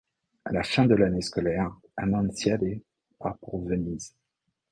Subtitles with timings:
[0.45, 2.79] À la fin de l'année scolaire, Annonciade
[3.19, 4.15] part pour Venise.